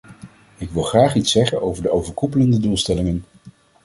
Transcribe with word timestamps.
Ik 0.57 0.69
wil 0.69 0.83
graag 0.83 1.15
iets 1.15 1.31
zeggen 1.31 1.61
over 1.61 1.83
de 1.83 1.89
overkoepelende 1.91 2.59
doelstellingen. 2.59 3.25